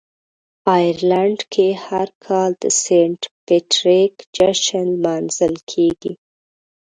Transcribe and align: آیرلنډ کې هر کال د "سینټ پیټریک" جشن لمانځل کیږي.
آیرلنډ 0.75 1.39
کې 1.53 1.67
هر 1.85 2.07
کال 2.25 2.51
د 2.61 2.63
"سینټ 2.81 3.21
پیټریک" 3.45 4.13
جشن 4.35 4.85
لمانځل 4.93 5.53
کیږي. 5.71 6.13